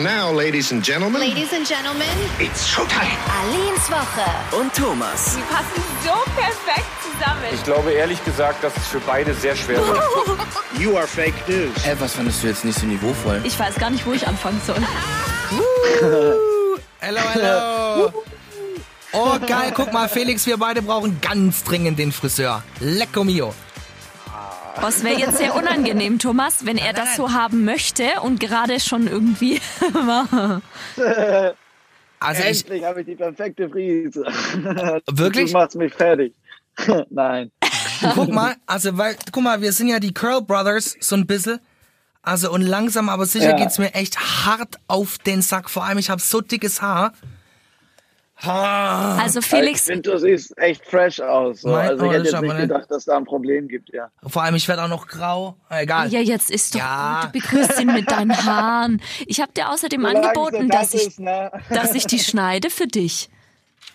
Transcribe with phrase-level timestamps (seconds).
[0.00, 3.18] And now, ladies and gentlemen, Ladies and Gentlemen, it's showtime.
[3.42, 4.58] Alins Woche.
[4.58, 5.36] Und Thomas.
[5.36, 7.42] Die passen so perfekt zusammen.
[7.52, 10.00] Ich glaube ehrlich gesagt, dass es für beide sehr schwer wird.
[10.78, 11.84] You are fake news.
[11.84, 13.42] Ey, was fandest du jetzt nicht so niveauvoll?
[13.44, 14.78] Ich weiß gar nicht, wo ich anfangen soll.
[17.00, 18.12] Hello, hello.
[19.12, 19.72] Oh, geil.
[19.74, 22.62] Guck mal, Felix, wir beide brauchen ganz dringend den Friseur.
[22.78, 23.52] Lecco mio.
[24.80, 29.06] Was wäre jetzt sehr unangenehm, Thomas, wenn er das so haben möchte und gerade schon
[29.06, 29.60] irgendwie
[29.92, 30.62] war.
[32.22, 34.20] Also ich, Endlich habe ich die perfekte Frise.
[35.10, 35.52] Wirklich?
[35.52, 36.34] Du machst mich fertig.
[37.08, 37.50] Nein.
[38.14, 41.60] guck mal, also weil, guck mal, wir sind ja die Curl Brothers, so ein bisschen.
[42.20, 43.56] Also und langsam, aber sicher Ja.
[43.56, 45.70] geht's mir echt hart auf den Sack.
[45.70, 47.14] Vor allem, ich habe so dickes Haar.
[48.42, 49.18] Ha.
[49.20, 51.60] Also Ich Felix, finde, du siehst echt fresh aus.
[51.62, 51.68] So.
[51.68, 54.08] Mein- Also ich hätte jetzt nicht gedacht, dass da ein Problem gibt, ja.
[54.26, 55.56] Vor allem, ich werde auch noch grau.
[55.68, 56.08] Egal.
[56.08, 57.20] ja, jetzt ist doch Ja.
[57.24, 57.34] gut.
[57.34, 59.02] Du begrüßt ihn mit deinen Haaren.
[59.26, 61.50] Ich habe dir außerdem angeboten, Solange dass das ich, ist, ne?
[61.70, 63.28] dass ich die schneide für dich.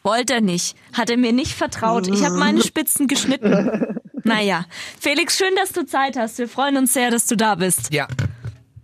[0.04, 0.76] Wollte er nicht.
[0.94, 2.08] Hat er mir nicht vertraut.
[2.08, 4.00] Ich habe meine Spitzen geschnitten.
[4.24, 4.66] Naja,
[5.00, 6.38] Felix, schön, dass du Zeit hast.
[6.38, 7.92] Wir freuen uns sehr, dass du da bist.
[7.94, 8.08] Ja.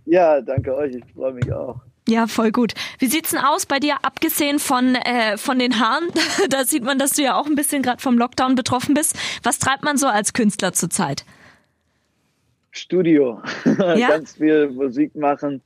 [0.04, 0.96] Ja, danke euch.
[0.96, 1.76] Ich freue mich auch.
[2.08, 2.74] Ja, voll gut.
[2.98, 6.08] Wie sieht's denn aus bei dir, abgesehen von, äh, von den Haaren?
[6.50, 9.16] da sieht man, dass du ja auch ein bisschen gerade vom Lockdown betroffen bist.
[9.42, 11.24] Was treibt man so als Künstler zurzeit?
[12.72, 13.40] Studio.
[13.96, 14.08] Ja?
[14.08, 15.62] ganz viel Musik machen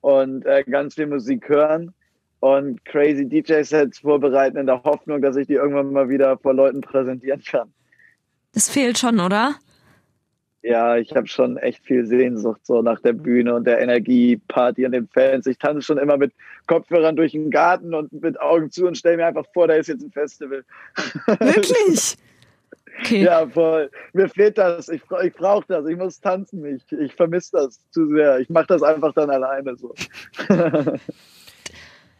[0.00, 1.94] und äh, ganz viel Musik hören
[2.40, 6.80] und crazy DJ-Sets vorbereiten in der Hoffnung, dass ich die irgendwann mal wieder vor Leuten
[6.80, 7.72] präsentieren kann.
[8.52, 9.56] Das fehlt schon, oder?
[10.62, 14.92] Ja, ich habe schon echt viel Sehnsucht so nach der Bühne und der Energieparty und
[14.92, 15.46] den Fans.
[15.46, 16.32] Ich tanze schon immer mit
[16.66, 19.86] Kopfhörern durch den Garten und mit Augen zu und stelle mir einfach vor, da ist
[19.86, 20.64] jetzt ein Festival.
[21.38, 22.16] Wirklich?
[23.00, 23.22] Okay.
[23.22, 23.92] Ja, voll.
[24.12, 24.88] Mir fehlt das.
[24.88, 25.86] Ich, ich brauche das.
[25.86, 26.64] Ich muss tanzen.
[26.64, 28.40] Ich, ich vermisse das zu sehr.
[28.40, 29.94] Ich mache das einfach dann alleine so.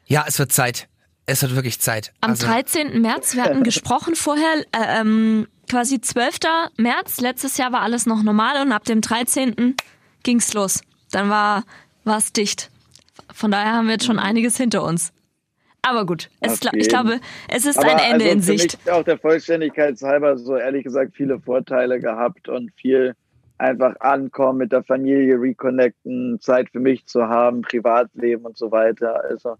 [0.08, 0.88] Ja, es wird Zeit.
[1.28, 2.14] Es wird wirklich Zeit.
[2.22, 3.02] Am Also, 13.
[3.02, 6.38] März, wir hatten gesprochen vorher, äh, ähm, quasi 12.
[6.78, 9.76] März, letztes Jahr war alles noch normal und ab dem 13.
[10.22, 10.80] ging's los.
[11.10, 11.64] Dann war
[12.04, 12.70] es dicht.
[13.32, 15.12] Von daher haben wir jetzt schon einiges hinter uns.
[15.82, 18.78] Aber gut, es, ich glaube, es ist Aber ein Ende also in Sicht.
[18.84, 23.14] Mich auch der Vollständigkeit halber so ehrlich gesagt viele Vorteile gehabt und viel
[23.58, 29.22] einfach ankommen, mit der Familie reconnecten, Zeit für mich zu haben, Privatleben und so weiter.
[29.24, 29.56] Also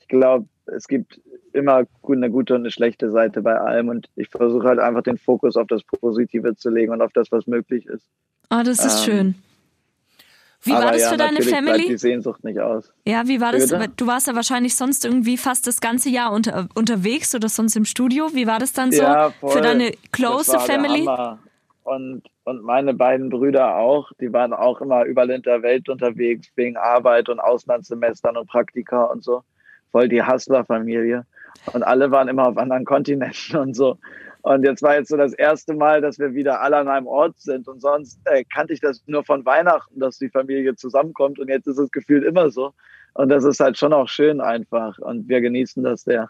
[0.00, 1.20] ich glaube, es gibt
[1.52, 5.18] immer eine gute und eine schlechte Seite bei allem und ich versuche halt einfach den
[5.18, 8.06] Fokus auf das Positive zu legen und auf das, was möglich ist.
[8.50, 9.34] Oh, das ist ähm, schön.
[10.62, 11.88] Wie war das ja, für deine Family?
[11.88, 12.92] die Sehnsucht nicht aus.
[13.06, 13.70] Ja, wie war das?
[13.70, 13.90] Bitte?
[13.96, 17.84] Du warst ja wahrscheinlich sonst irgendwie fast das ganze Jahr unter, unterwegs oder sonst im
[17.84, 18.30] Studio.
[18.32, 21.04] Wie war das dann so Ja, für deine Das close war der Family?
[21.04, 21.38] Hammer.
[21.82, 26.48] Und, und meine beiden Brüder auch, die waren auch immer überall in der Welt unterwegs,
[26.56, 29.44] wegen Arbeit und Auslandssemestern und Praktika und so.
[29.94, 31.24] Voll die Hustler-Familie.
[31.72, 33.96] Und alle waren immer auf anderen Kontinenten und so.
[34.42, 37.38] Und jetzt war jetzt so das erste Mal, dass wir wieder alle an einem Ort
[37.38, 37.68] sind.
[37.68, 41.38] Und sonst äh, kannte ich das nur von Weihnachten, dass die Familie zusammenkommt.
[41.38, 42.72] Und jetzt ist es gefühlt immer so.
[43.12, 44.98] Und das ist halt schon auch schön einfach.
[44.98, 46.28] Und wir genießen das sehr.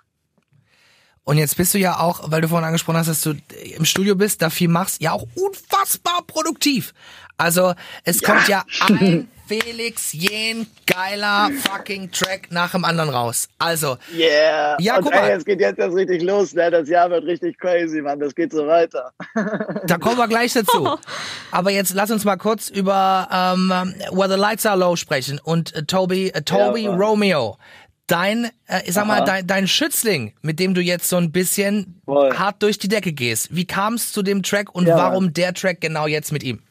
[1.25, 3.33] Und jetzt bist du ja auch, weil du vorhin angesprochen hast, dass du
[3.79, 6.93] im Studio bist, da viel machst, ja auch unfassbar produktiv.
[7.39, 7.73] Also
[8.05, 13.49] es kommt ja ein Felix Jen geiler fucking Track nach dem anderen raus.
[13.59, 14.77] Also Yeah.
[14.81, 15.31] Ja, und guck ey, mal.
[15.33, 16.71] es geht jetzt erst richtig los, ne?
[16.71, 18.19] Das Jahr wird richtig crazy, Mann.
[18.21, 19.13] Das geht so weiter.
[19.87, 20.89] Da kommen wir gleich dazu.
[21.51, 23.69] Aber jetzt lass uns mal kurz über ähm,
[24.13, 26.95] Where the Lights Are Low sprechen und äh, Toby, äh, Toby Ja.
[26.95, 27.59] Romeo.
[28.07, 29.25] Dein, äh, ich sag mal, Aha.
[29.25, 32.37] dein, dein Schützling, mit dem du jetzt so ein bisschen Voll.
[32.37, 33.55] hart durch die Decke gehst.
[33.55, 35.33] Wie kam es zu dem Track und Ja, warum Mann.
[35.35, 36.63] der Track genau jetzt mit ihm?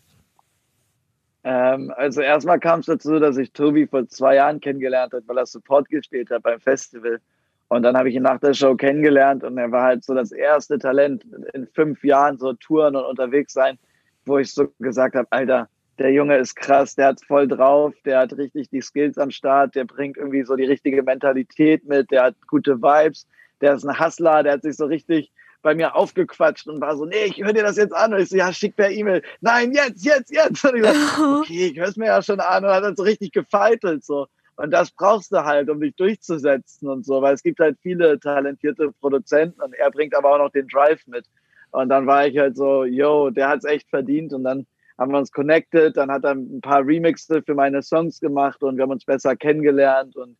[1.43, 5.37] Ähm, also erstmal kam es dazu, dass ich Tobi vor zwei Jahren kennengelernt habe, weil
[5.37, 7.19] er Support gespielt hat beim Festival.
[7.67, 10.31] Und dann habe ich ihn nach der Show kennengelernt und er war halt so das
[10.31, 13.77] erste Talent in fünf Jahren so touren und unterwegs sein,
[14.25, 15.67] wo ich so gesagt habe, Alter,
[15.97, 19.75] der Junge ist krass, der hat's voll drauf, der hat richtig die Skills am Start,
[19.75, 23.27] der bringt irgendwie so die richtige Mentalität mit, der hat gute Vibes,
[23.61, 25.31] der ist ein Hustler, der hat sich so richtig
[25.63, 28.13] bei mir aufgequatscht und war so, nee, ich höre dir das jetzt an.
[28.13, 29.23] Und ich so, ja, schick per E-Mail.
[29.41, 30.63] Nein, jetzt, jetzt, jetzt.
[30.63, 33.03] Und ich so, okay, ich höre es mir ja schon an und hat dann so
[33.03, 34.27] richtig gefeitelt so.
[34.55, 38.19] Und das brauchst du halt, um dich durchzusetzen und so, weil es gibt halt viele
[38.19, 41.25] talentierte Produzenten und er bringt aber auch noch den Drive mit.
[41.71, 44.67] Und dann war ich halt so, yo, der hat's echt verdient und dann
[44.99, 48.77] haben wir uns connected, dann hat er ein paar Remixe für meine Songs gemacht und
[48.77, 50.37] wir haben uns besser kennengelernt und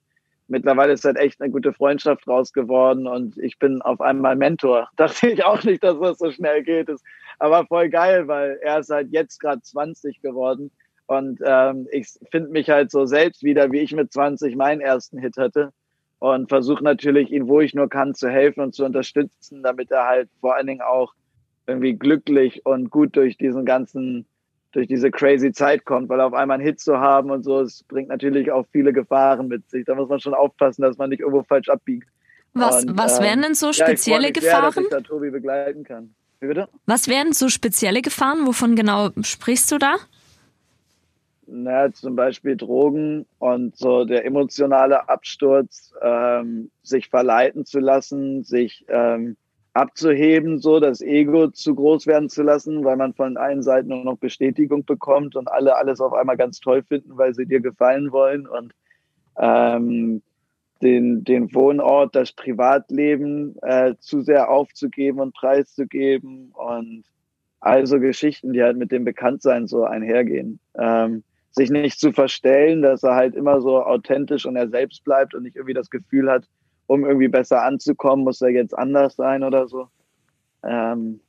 [0.47, 4.89] mittlerweile ist halt echt eine gute Freundschaft raus geworden und ich bin auf einmal Mentor.
[4.97, 6.89] Dachte ich auch nicht, dass das so schnell geht.
[6.89, 7.03] Ist
[7.39, 10.71] aber voll geil, weil er ist halt jetzt gerade 20 geworden
[11.07, 15.17] Und ähm, ich finde mich halt so selbst wieder, wie ich mit 20 meinen ersten
[15.17, 15.71] Hit hatte.
[16.19, 20.05] Und versuche natürlich, ihn, wo ich nur kann, zu helfen und zu unterstützen, damit er
[20.05, 21.13] halt vor allen Dingen auch
[21.67, 24.25] irgendwie glücklich und gut durch diesen ganzen,
[24.73, 27.83] durch diese crazy Zeit kommt, weil auf einmal einen Hit zu haben und so, es
[27.83, 29.85] bringt natürlich auch viele Gefahren mit sich.
[29.85, 32.07] Da muss man schon aufpassen, dass man nicht irgendwo falsch abbiegt.
[32.53, 34.83] Was, Und, was ähm, wären denn so ja, ich spezielle mich sehr, dass Gefahren?
[34.83, 36.13] ich da Tobi begleiten kann.
[36.39, 36.67] Wie bitte?
[36.85, 38.45] Was wären so spezielle Gefahren?
[38.45, 39.95] Wovon genau sprichst du da?
[41.45, 48.85] Na, zum Beispiel Drogen und so der emotionale Absturz, ähm, sich verleiten zu lassen, sich
[48.87, 49.35] ähm,
[49.73, 54.03] abzuheben, so das Ego zu groß werden zu lassen, weil man von allen Seiten nur
[54.03, 58.11] noch Bestätigung bekommt und alle alles auf einmal ganz toll finden, weil sie dir gefallen
[58.11, 58.73] wollen und
[59.37, 60.21] ähm,
[60.81, 67.03] den, den Wohnort, das Privatleben äh, zu sehr aufzugeben und preiszugeben und
[67.59, 70.59] also Geschichten, die halt mit dem Bekanntsein so einhergehen.
[70.77, 75.33] Ähm, sich nicht zu verstellen, dass er halt immer so authentisch und er selbst bleibt
[75.33, 76.45] und nicht irgendwie das Gefühl hat,
[76.87, 79.87] um irgendwie besser anzukommen, muss er jetzt anders sein oder so.
[80.63, 81.19] Ähm,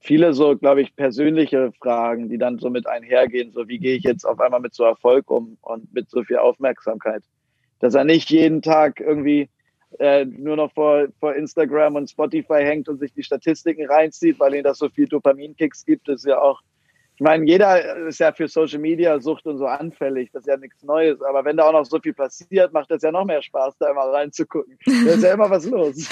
[0.00, 4.04] viele so, glaube ich, persönliche Fragen, die dann so mit einhergehen, so wie gehe ich
[4.04, 7.22] jetzt auf einmal mit so Erfolg um und mit so viel Aufmerksamkeit.
[7.80, 9.48] Dass er nicht jeden Tag irgendwie
[9.98, 14.54] äh, nur noch vor, vor Instagram und Spotify hängt und sich die Statistiken reinzieht, weil
[14.54, 16.62] ihm das so viel Dopaminkicks gibt, ist ja auch
[17.16, 20.30] ich meine, jeder ist ja für Social Media Sucht und so anfällig.
[20.32, 21.22] Das ist ja nichts Neues.
[21.22, 23.90] Aber wenn da auch noch so viel passiert, macht es ja noch mehr Spaß, da
[23.90, 24.78] immer reinzugucken.
[24.84, 25.96] Da ist ja immer was los.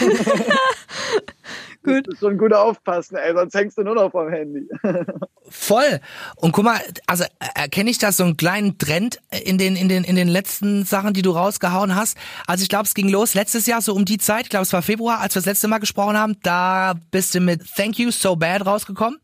[1.85, 2.06] Gut.
[2.06, 4.67] Das ist schon gut aufpassen, ey, sonst hängst du nur noch vom Handy.
[5.51, 6.01] Voll.
[6.37, 9.91] Und guck mal, also äh, erkenne ich da so einen kleinen Trend in den, in
[9.91, 12.17] den, in den letzten Sachen, die du rausgehauen hast.
[12.47, 14.73] Also ich glaube, es ging los letztes Jahr, so um die Zeit, ich glaube, es
[14.73, 18.11] war Februar, als wir das letzte Mal gesprochen haben, da bist du mit Thank You
[18.11, 19.21] So Bad rausgekommen.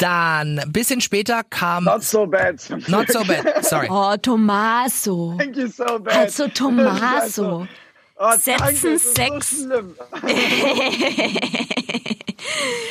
[0.00, 2.56] Dann, ein bisschen später kam Not so bad.
[2.88, 3.88] Not So Bad, sorry.
[3.90, 5.34] Oh, Tommaso.
[5.38, 6.16] Thank you so bad.
[6.16, 7.66] Also Tommaso.
[8.16, 9.50] Oh, Setzen Sex.
[9.50, 9.94] So schlimm.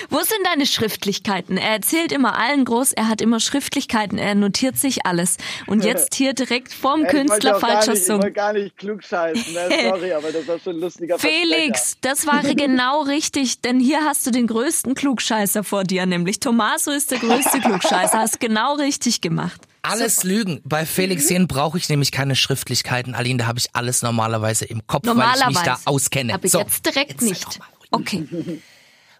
[0.09, 1.57] Wo sind deine Schriftlichkeiten?
[1.57, 5.37] Er erzählt immer allen groß, er hat immer Schriftlichkeiten, er notiert sich alles.
[5.67, 8.17] Und jetzt hier direkt vorm ich wollte Künstler auch gar falscher nicht, Ich Song.
[8.21, 9.69] wollte gar nicht klugscheißen, ne?
[9.89, 14.25] sorry, aber das war schon ein lustiger Felix, das war genau richtig, denn hier hast
[14.25, 19.21] du den größten Klugscheißer vor dir, nämlich Tommaso ist der größte Klugscheißer, hast genau richtig
[19.21, 19.61] gemacht.
[19.81, 20.59] Alles Lügen.
[20.65, 24.85] Bei Felix Jen brauche ich nämlich keine Schriftlichkeiten, Aline, da habe ich alles normalerweise im
[24.87, 25.47] Kopf, weil ich Normalerweise.
[25.47, 26.33] mich da auskenne.
[26.33, 27.59] Aber So, jetzt direkt jetzt nicht.
[27.91, 28.27] Okay.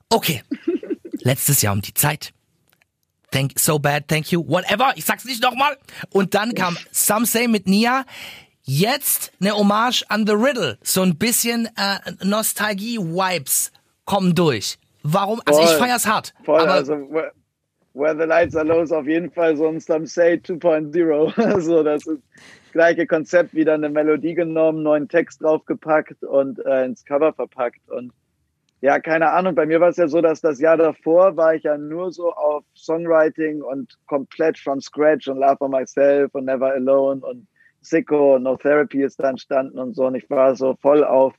[0.10, 0.42] Okay.
[1.22, 2.34] Letztes Jahr um die Zeit.
[3.32, 4.92] Thank so bad, thank you, whatever.
[4.96, 5.78] Ich sag's nicht nochmal.
[6.10, 8.06] Und dann kam Some Say mit Nia.
[8.64, 10.78] Jetzt eine Hommage an The Riddle.
[10.82, 13.72] So ein bisschen äh, Nostalgie-Vibes
[14.06, 14.80] kommen durch.
[15.04, 15.42] Warum?
[15.46, 16.34] Also ich feier's hart.
[16.44, 17.32] Voll, aber also where,
[17.94, 21.40] where the Lights Are Low ist auf jeden Fall so ein Some Say 2.0.
[21.42, 22.22] Also das ist
[22.66, 27.88] das gleiche Konzept, wieder eine Melodie genommen, neuen Text draufgepackt und äh, ins Cover verpackt.
[27.90, 28.12] Und
[28.82, 31.64] ja, keine Ahnung, bei mir war es ja so, dass das Jahr davor war ich
[31.64, 36.72] ja nur so auf Songwriting und komplett from scratch und Love on Myself und Never
[36.72, 37.48] Alone und
[37.82, 40.06] Sicko und No Therapy ist da entstanden und so.
[40.06, 41.34] Und ich war so voll auf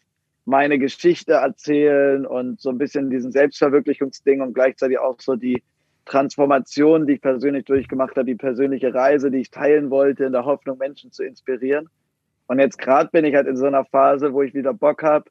[0.45, 5.63] meine Geschichte erzählen und so ein bisschen diesen Selbstverwirklichungsding und gleichzeitig auch so die
[6.05, 10.45] Transformation, die ich persönlich durchgemacht habe, die persönliche Reise, die ich teilen wollte, in der
[10.45, 11.89] Hoffnung, Menschen zu inspirieren.
[12.49, 15.31] Und jetzt gerade bin ich halt in so einer Phase, wo ich wieder Bock habe,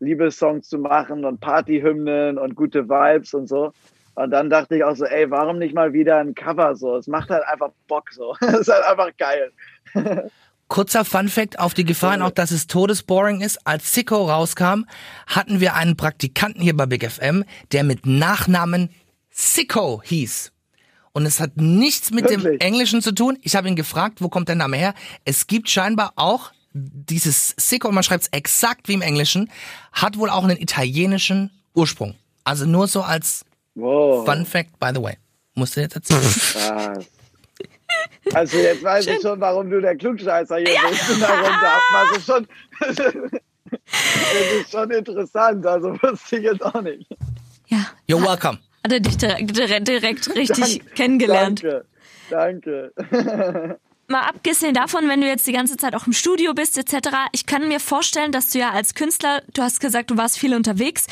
[0.00, 3.72] Liebessongs zu machen und Partyhymnen und gute Vibes und so.
[4.14, 6.96] Und dann dachte ich auch so, ey, warum nicht mal wieder ein Cover so?
[6.96, 8.34] Es macht halt einfach Bock so.
[8.40, 9.52] Es ist halt einfach geil.
[10.68, 13.66] Kurzer Funfact auf die Gefahren, auch dass es todesboring ist.
[13.66, 14.84] Als Sicko rauskam,
[15.26, 18.90] hatten wir einen Praktikanten hier bei Big FM, der mit Nachnamen
[19.30, 20.52] Sicko hieß.
[21.12, 22.62] Und es hat nichts mit dem Wirklich?
[22.62, 23.38] Englischen zu tun.
[23.42, 24.94] Ich habe ihn gefragt, wo kommt der Name her?
[25.24, 29.50] Es gibt scheinbar auch dieses Sicko, und man schreibt es exakt wie im Englischen,
[29.92, 32.14] hat wohl auch einen italienischen Ursprung.
[32.44, 33.44] Also nur so als
[33.78, 34.24] Wow.
[34.26, 35.14] Fun Fact, by the way.
[35.54, 36.20] Musst du jetzt erzählen.
[36.22, 37.06] Krass.
[38.34, 41.10] Also jetzt weiß ich schon, warum du der Klugscheißer hier bist.
[41.10, 41.72] Und darunter.
[41.94, 42.46] Also schon,
[42.80, 45.64] das ist schon interessant.
[45.64, 47.08] Also wusste ich jetzt auch nicht.
[47.68, 47.86] Ja.
[48.08, 48.58] You're welcome.
[48.82, 51.62] Hat er dich direkt, direkt, direkt richtig kennengelernt.
[52.30, 52.92] Danke.
[53.00, 53.78] Danke.
[54.10, 57.44] Mal abgesehen davon, wenn du jetzt die ganze Zeit auch im Studio bist etc., ich
[57.44, 61.06] kann mir vorstellen, dass du ja als Künstler, du hast gesagt, du warst viel unterwegs.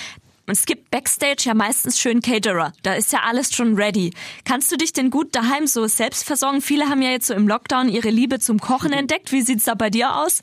[0.47, 2.73] Es gibt Backstage ja meistens schön Caterer.
[2.83, 4.15] Da ist ja alles schon ready.
[4.47, 6.63] Kannst du dich denn gut daheim so selbst versorgen?
[6.63, 9.31] Viele haben ja jetzt so im Lockdown ihre Liebe zum Kochen entdeckt.
[9.31, 10.43] Wie sieht's da bei dir aus?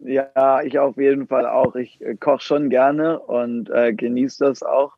[0.00, 1.74] Ja, ich auf jeden Fall auch.
[1.74, 4.92] Ich äh, koche schon gerne und äh, genieße das auch.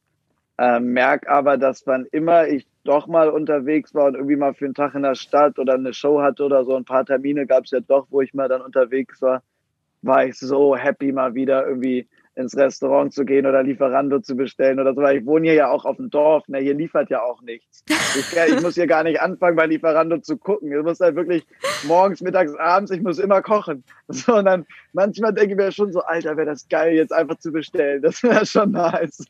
[0.58, 4.64] Äh, merk aber, dass wann immer ich doch mal unterwegs war und irgendwie mal für
[4.64, 7.64] einen Tag in der Stadt oder eine Show hatte oder so, ein paar Termine gab
[7.64, 9.42] es ja doch, wo ich mal dann unterwegs war,
[10.02, 14.80] war ich so happy, mal wieder irgendwie ins Restaurant zu gehen oder Lieferando zu bestellen
[14.80, 17.22] oder so, weil ich wohne hier ja auch auf dem Dorf, ne, hier liefert ja
[17.22, 17.84] auch nichts.
[17.88, 20.72] Ich, ich muss hier gar nicht anfangen, bei Lieferando zu gucken.
[20.72, 21.46] Ich muss halt wirklich
[21.86, 23.84] morgens, mittags, abends, ich muss immer kochen.
[24.08, 27.38] So, und dann manchmal denke ich mir schon so, Alter, wäre das geil, jetzt einfach
[27.38, 28.02] zu bestellen.
[28.02, 29.24] Das wäre schon nice.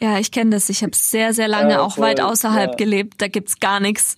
[0.00, 0.68] Ja, ich kenne das.
[0.68, 2.76] Ich habe sehr, sehr lange Ja, auch weit voll, außerhalb ja.
[2.76, 3.14] gelebt.
[3.20, 4.16] Da gibt's gar nichts.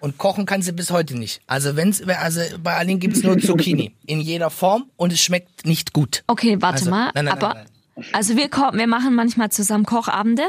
[0.00, 1.42] Und kochen kann sie bis heute nicht.
[1.46, 3.94] Also wenn's, also bei Aline gibt's nur Zucchini.
[4.06, 6.24] In jeder Form und es schmeckt nicht gut.
[6.26, 7.10] Okay, warte Also, mal.
[7.14, 7.66] nein, nein, aber nein,
[8.12, 10.44] also wir ko wir machen manchmal zusammen Kochabende.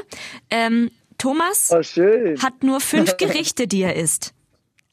[0.49, 1.81] Ähm, Thomas Oh,
[2.41, 4.33] hat nur fünf Gerichte, die er isst.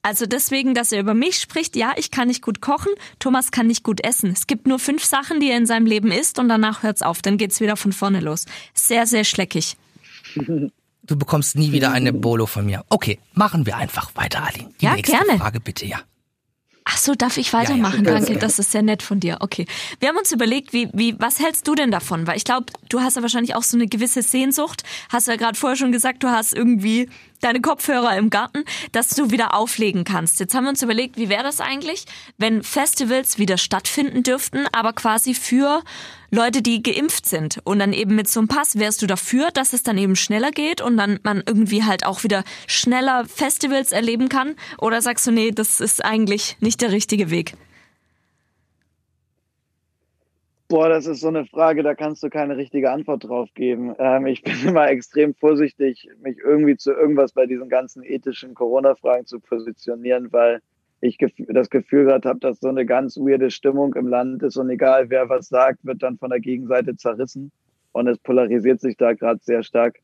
[0.02, 3.66] Also deswegen, dass er über mich spricht, ja, ich kann nicht gut kochen, Thomas kann
[3.66, 4.30] nicht gut essen.
[4.30, 7.20] Es gibt nur fünf Sachen, die er in seinem Leben isst und danach hört's auf,
[7.20, 8.46] dann geht's wieder von vorne los.
[8.74, 9.76] Sehr, sehr schleckig.
[11.08, 12.84] Du bekommst nie wieder eine Bolo von mir.
[12.90, 14.68] Okay, machen wir einfach weiter, Aline.
[14.78, 15.38] Die Ja, nächste gerne.
[15.38, 16.00] Frage bitte, ja.
[16.90, 18.02] Ach so, darf ich weitermachen?
[18.02, 18.18] Ja, ja.
[18.18, 19.36] Danke, das ist sehr nett von dir.
[19.40, 19.66] Okay.
[20.00, 22.26] Wir haben uns überlegt, wie, wie, was hältst du denn davon?
[22.26, 24.84] Weil ich glaube, du hast ja wahrscheinlich auch so eine gewisse Sehnsucht.
[25.10, 29.10] Hast du ja gerade vorher schon gesagt, du hast irgendwie deine Kopfhörer im Garten, dass
[29.10, 30.40] du wieder auflegen kannst.
[30.40, 32.06] Jetzt haben wir uns überlegt, wie wäre das eigentlich,
[32.38, 35.82] wenn Festivals wieder stattfinden dürften, aber quasi für
[36.30, 37.58] Leute, die geimpft sind.
[37.64, 40.50] Und dann eben mit so einem Pass wärst du dafür, dass es dann eben schneller
[40.50, 44.54] geht und dann man irgendwie halt auch wieder schneller Festivals erleben kann?
[44.78, 47.54] Oder sagst du, nee, das ist eigentlich nicht der richtige Weg?
[50.68, 53.94] Boah, das ist so eine Frage, da kannst du keine richtige Antwort drauf geben.
[53.98, 59.24] Ähm, ich bin immer extrem vorsichtig, mich irgendwie zu irgendwas bei diesen ganzen ethischen Corona-Fragen
[59.24, 60.60] zu positionieren, weil
[61.00, 64.68] ich das Gefühl gerade habe, dass so eine ganz weirde Stimmung im Land ist und
[64.70, 67.52] egal wer was sagt, wird dann von der Gegenseite zerrissen
[67.92, 69.98] und es polarisiert sich da gerade sehr stark.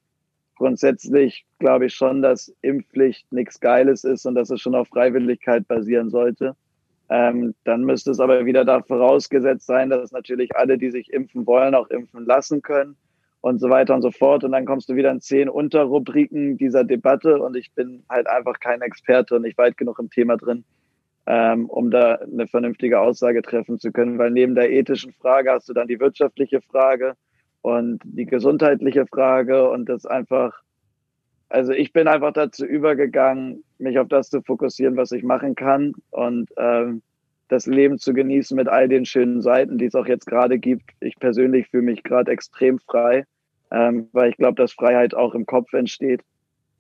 [0.57, 5.67] Grundsätzlich glaube ich schon, dass Impfpflicht nichts Geiles ist und dass es schon auf Freiwilligkeit
[5.67, 6.55] basieren sollte.
[7.11, 11.47] Ähm, dann müsste es aber wieder da vorausgesetzt sein, dass natürlich alle, die sich impfen
[11.47, 12.97] wollen, auch impfen lassen können
[13.41, 14.43] und so weiter und so fort.
[14.45, 18.59] Und dann kommst du wieder in zehn Unterrubriken dieser Debatte und ich bin halt einfach
[18.59, 20.65] kein Experte und nicht weit genug im Thema drin,
[21.27, 24.19] ähm, um da eine vernünftige Aussage treffen zu können.
[24.19, 27.15] Weil neben der ethischen Frage hast du dann die wirtschaftliche Frage
[27.63, 30.65] und die gesundheitliche Frage und das einfach
[31.55, 35.93] also ich bin einfach dazu übergegangen, mich auf das zu fokussieren, was ich machen kann
[36.11, 37.01] und ähm,
[37.49, 40.91] das Leben zu genießen mit all den schönen Seiten, die es auch jetzt gerade gibt.
[40.99, 43.25] Ich persönlich fühle mich gerade extrem frei,
[43.71, 46.23] ähm, weil ich glaube, dass Freiheit auch im Kopf entsteht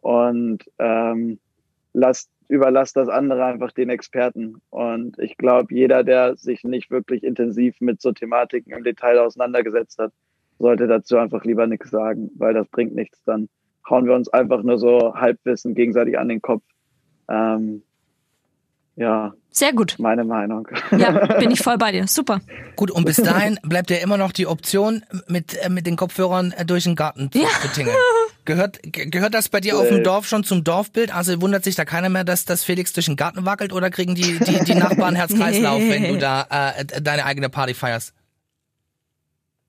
[0.01, 1.39] und ähm,
[1.93, 4.61] lasst überlasst das andere einfach den Experten.
[4.71, 9.99] Und ich glaube, jeder, der sich nicht wirklich intensiv mit so Thematiken im Detail auseinandergesetzt
[9.99, 10.13] hat,
[10.59, 13.49] sollte dazu einfach lieber nichts sagen, weil das bringt nichts dann
[13.89, 16.63] hauen wir uns einfach nur so Halbwissen gegenseitig an den Kopf.
[17.29, 17.83] Ähm,
[18.97, 19.97] ja, Sehr gut.
[19.99, 20.69] meine Meinung.
[20.97, 22.07] Ja, bin ich voll bei dir.
[22.07, 22.41] Super.
[22.77, 26.53] Gut, und bis dahin bleibt ja immer noch die Option, mit, äh, mit den Kopfhörern
[26.53, 27.49] äh, durch den Garten zu, Ja.
[27.61, 27.97] zu tingeln.
[28.45, 31.15] Gehört, ge- gehört das bei dir auf dem Dorf schon zum Dorfbild?
[31.15, 34.15] Also wundert sich da keiner mehr, dass, dass Felix durch den Garten wackelt oder kriegen
[34.15, 36.47] die, die, die Nachbarn Herz-Kreislauf, wenn du da
[36.77, 38.13] äh, deine eigene Party feierst?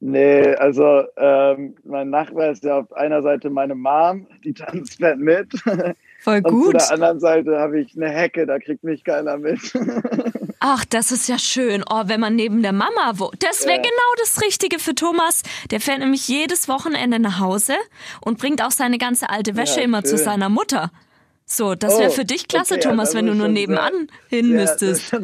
[0.02, 5.18] Nee, also ähm, mein Nachbar ist ja auf einer Seite meine Mom, die tanzt fett
[5.18, 5.48] mit.
[6.26, 6.74] Voll Und zu gut.
[6.74, 9.60] der anderen Seite habe ich eine Hecke, da kriegt mich keiner mit.
[10.60, 11.84] Ach, das ist ja schön.
[11.88, 13.44] Oh, wenn man neben der Mama wohnt.
[13.44, 13.82] Das wäre Ja.
[13.84, 15.44] genau das Richtige für Thomas.
[15.70, 17.74] Der fährt nämlich jedes Wochenende nach Hause
[18.22, 20.26] und bringt auch seine ganze alte Wäsche Ja, immer zu schön.
[20.26, 20.90] seiner Mutter.
[21.46, 23.94] So, das wäre Oh, für dich klasse, okay, Thomas, wenn du nur nebenan
[24.32, 25.16] sehr- hin Ja, müsstest.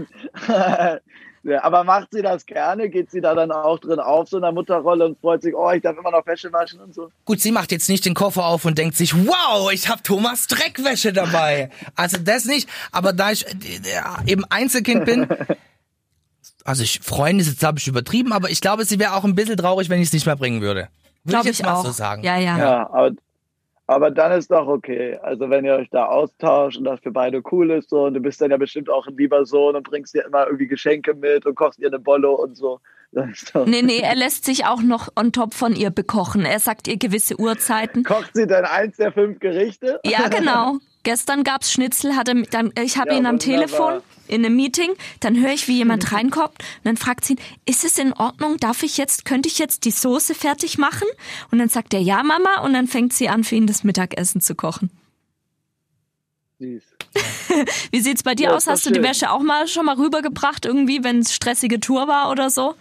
[1.44, 2.90] ja, aber macht sie das gerne?
[2.90, 5.72] Geht sie da dann auch drin auf, so in der Mutterrolle und freut sich, oh,
[5.72, 7.10] ich darf immer noch Wäsche waschen und so?
[7.26, 10.48] Gut, sie macht jetzt nicht den Koffer auf und denkt sich, wow, ich habe Thomas
[10.48, 11.70] Dreckwäsche dabei.
[11.96, 13.46] Also das nicht, aber da ich
[14.26, 15.28] eben Einzelkind bin,
[16.64, 19.36] also ich Freunde ist jetzt habe ich übertrieben, aber ich glaube, sie wäre auch ein
[19.36, 20.90] bisschen traurig, wenn ich es nicht mehr bringen würde.
[21.24, 21.86] Würde Glaube ich jetzt ich mal auch.
[21.86, 22.24] so sagen.
[22.24, 22.58] Ja, ja.
[22.58, 23.12] Ja, aber,
[23.92, 25.18] aber dann ist doch okay.
[25.22, 28.20] Also wenn ihr euch da austauscht und das für beide cool ist so und du
[28.20, 31.46] bist dann ja bestimmt auch ein lieber Sohn und bringst dir immer irgendwie Geschenke mit
[31.46, 32.80] und kochst ihr eine Bollo und so.
[33.12, 36.46] Nee, nee, er lässt sich auch noch on top von ihr bekochen.
[36.46, 38.06] Er sagt ihr gewisse Uhrzeiten.
[38.06, 40.00] Kocht sie dann eins der fünf Gerichte?
[40.06, 40.78] Ja, genau.
[41.04, 43.58] Gestern gab's Schnitzel, hatte dann ich habe Ja, ihn am wunderbar.
[43.68, 47.40] Telefon in einem Meeting, dann höre ich, wie jemand reinkommt und dann fragt sie ihn,
[47.66, 51.08] ist es in Ordnung, darf ich jetzt, könnte ich jetzt die Soße fertig machen?
[51.52, 54.40] Und dann sagt er, ja, Mama, und dann fängt sie an, für ihn das Mittagessen
[54.40, 54.90] zu kochen.
[56.60, 56.84] Süß.
[57.92, 58.68] Wie sieht's bei dir Ja, aus?
[58.68, 59.04] Hast du die schön.
[59.04, 62.76] Wäsche auch mal schon mal rübergebracht, irgendwie, wenn es stressige Tour war oder so?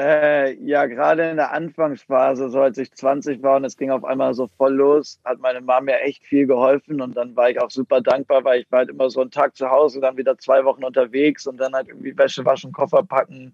[0.00, 4.02] Äh, ja, gerade in der Anfangsphase, so als ich 20 war und es ging auf
[4.02, 7.60] einmal so voll los, hat meine Mama mir echt viel geholfen und dann war ich
[7.60, 10.38] auch super dankbar, weil ich war halt immer so einen Tag zu Hause, dann wieder
[10.38, 13.52] zwei Wochen unterwegs und dann halt irgendwie Wäsche waschen, Koffer packen,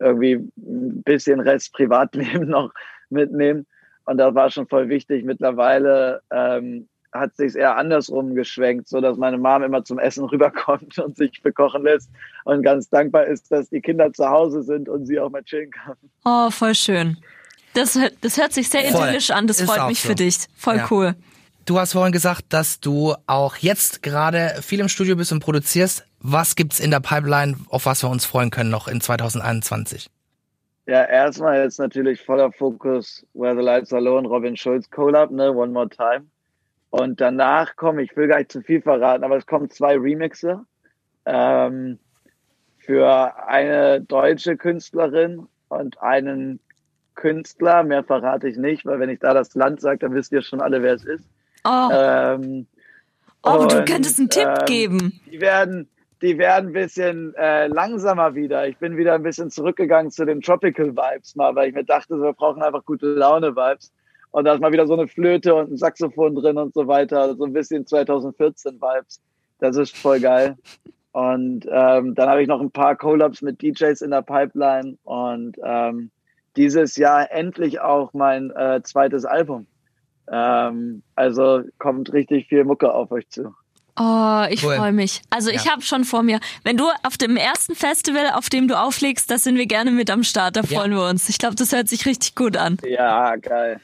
[0.00, 2.72] irgendwie ein bisschen Rest Privatleben noch
[3.10, 3.64] mitnehmen.
[4.04, 5.24] Und das war schon voll wichtig.
[5.24, 10.98] Mittlerweile ähm, hat sich eher andersrum geschwenkt, so dass meine Mom immer zum Essen rüberkommt
[10.98, 12.10] und sich bekochen lässt
[12.44, 15.70] und ganz dankbar ist, dass die Kinder zu Hause sind und sie auch mal chillen
[15.70, 15.94] kann.
[16.24, 17.16] Oh, voll schön.
[17.74, 19.02] Das, das hört sich sehr Voll.
[19.08, 19.46] idyllisch an.
[19.46, 20.08] Das Ist freut mich so.
[20.08, 20.38] für dich.
[20.56, 20.86] Voll Ja.
[20.90, 21.14] cool.
[21.66, 26.04] Du hast vorhin gesagt, dass du auch jetzt gerade viel im Studio bist und produzierst.
[26.20, 30.08] Was gibt's in der Pipeline, auf was wir uns freuen können noch in 2021?
[30.86, 35.30] Ja, erstmal jetzt natürlich voller Fokus Where the Lights Are Low und Robin Schulz Collab,
[35.30, 36.26] ne, One More Time.
[36.96, 40.64] Und danach kommen, ich will gar nicht zu viel verraten, aber es kommen zwei Remixe
[41.24, 41.98] ähm,
[42.78, 46.60] für eine deutsche Künstlerin und einen
[47.16, 47.82] Künstler.
[47.82, 50.60] Mehr verrate ich nicht, weil wenn ich da das Land sage, dann wisst ihr schon
[50.60, 51.24] alle, wer es ist.
[51.64, 52.68] Oh, Ähm,
[53.42, 55.20] oh du und, könntest einen Tipp ähm, geben.
[55.26, 55.88] Die werden,
[56.22, 58.68] die werden ein bisschen äh, langsamer wieder.
[58.68, 62.14] Ich bin wieder ein bisschen zurückgegangen zu den Tropical Vibes mal, weil ich mir dachte,
[62.22, 63.92] wir brauchen einfach gute Laune Vibes.
[64.34, 67.36] Und da ist mal wieder so eine Flöte und ein Saxophon drin und so weiter.
[67.36, 69.20] So ein bisschen 2014 Vibes.
[69.60, 70.56] Das ist voll geil.
[71.12, 75.56] Und ähm, dann habe ich noch ein paar Collabs mit DJs in der Pipeline und
[75.64, 76.10] ähm,
[76.56, 79.68] dieses Jahr endlich auch mein äh, zweites Album.
[80.28, 83.54] Ähm, also kommt richtig viel Mucke auf euch zu.
[83.96, 84.74] Oh, ich Cool.
[84.78, 85.22] freue mich.
[85.30, 85.70] Also ich Ja.
[85.70, 89.38] habe schon vor mir, wenn du auf dem ersten Festival, auf dem du auflegst, da
[89.38, 90.80] sind wir gerne mit am Start, da Ja.
[90.80, 91.28] freuen wir uns.
[91.28, 92.78] Ich glaube, das hört sich richtig gut an.
[92.84, 93.80] Ja, geil.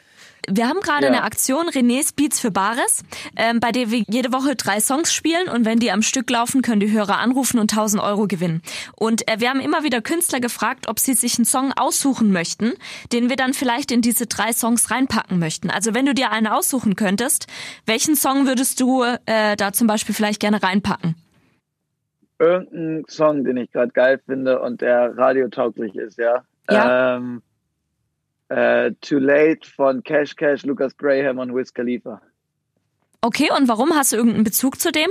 [0.49, 1.09] Wir haben gerade Ja.
[1.13, 3.03] eine Aktion René's Beats für Bares,
[3.37, 6.63] ähm, bei der wir jede Woche drei Songs spielen und wenn die am Stück laufen,
[6.63, 8.63] können die Hörer anrufen und 1000 Euro gewinnen.
[8.97, 12.73] Und äh, wir haben immer wieder Künstler gefragt, ob sie sich einen Song aussuchen möchten,
[13.13, 15.71] den wir dann vielleicht in diese drei Songs reinpacken möchten.
[15.71, 17.47] Also wenn du dir einen aussuchen könntest,
[17.87, 21.17] welchen Song würdest du äh, da zum Beispiel vielleicht gerne reinpacken?
[22.39, 26.43] Irgendein Song, den ich gerade geil finde und der radiotauglich ist, ja.
[26.71, 27.17] Ja.
[27.17, 27.43] Ähm,
[28.51, 32.21] äh, Too Late von Cash Cash, Lucas Graham und Wiz Khalifa.
[33.23, 35.11] Okay, und warum hast du irgendeinen Bezug zu dem?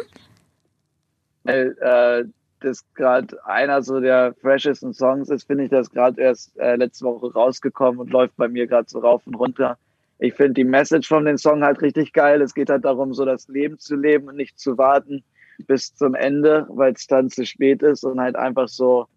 [1.43, 2.25] Weil äh,
[2.59, 7.05] das gerade einer so der freshesten Songs ist, finde ich das gerade erst äh, letzte
[7.05, 9.77] Woche rausgekommen und läuft bei mir gerade so rauf und runter.
[10.17, 12.41] Ich finde die Message von dem Song halt richtig geil.
[12.41, 15.23] Es geht halt darum, so das Leben zu leben und nicht zu warten
[15.67, 19.07] bis zum Ende, weil es dann zu spät ist und halt einfach so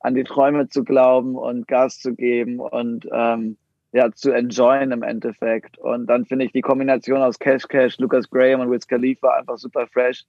[0.00, 3.56] an die Träume zu glauben und Gas zu geben und ähm,
[3.92, 5.78] ja, zu enjoyen im Endeffekt.
[5.78, 9.58] Und dann finde ich die Kombination aus Cash Cash, Lucas Graham und Wiz Khalifa einfach
[9.58, 10.24] super fresh.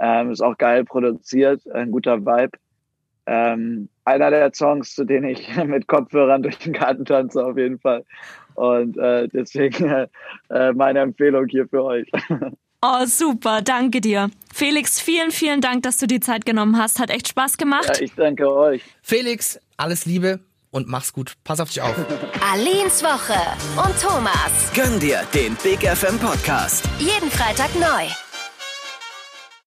[0.00, 2.58] Ähm, ist auch geil produziert, ein guter Vibe.
[3.26, 7.78] Ähm, einer der Songs, zu denen ich mit Kopfhörern durch den Garten tanze, auf jeden
[7.78, 8.04] Fall.
[8.54, 10.08] Und äh, deswegen
[10.50, 12.10] äh, meine Empfehlung hier für euch.
[12.80, 14.30] Oh, super, danke dir.
[14.54, 17.00] Felix, vielen, vielen Dank, dass du die Zeit genommen hast.
[17.00, 17.88] Hat echt Spaß gemacht.
[17.88, 18.84] Ja, ich danke euch.
[19.02, 20.38] Felix, alles Liebe
[20.70, 21.34] und mach's gut.
[21.44, 21.94] Pass auf dich auf.
[22.52, 23.40] Alins Woche
[23.76, 24.72] und Thomas.
[24.74, 26.84] Gönn dir den Big FM Podcast.
[26.98, 28.08] Jeden Freitag neu.